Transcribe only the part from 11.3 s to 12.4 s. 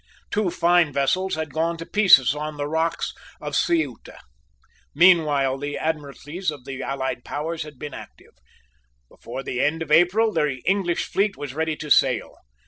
was ready to sail.